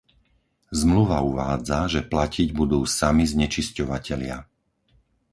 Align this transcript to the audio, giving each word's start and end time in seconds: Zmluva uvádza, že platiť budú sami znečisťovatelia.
Zmluva 0.81 1.17
uvádza, 1.31 1.79
že 1.93 2.01
platiť 2.13 2.47
budú 2.59 2.79
sami 2.99 3.21
znečisťovatelia. 3.33 4.37